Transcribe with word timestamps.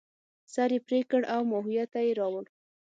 سر 0.53 0.69
یې 0.75 0.79
پرې 0.87 0.99
کړ 1.09 1.21
او 1.33 1.41
ماهویه 1.51 1.85
ته 1.93 1.99
یې 2.05 2.11
راوړ. 2.19 2.45